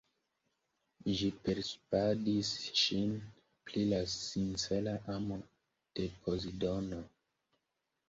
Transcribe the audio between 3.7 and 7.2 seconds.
la sincera amo de Pozidono.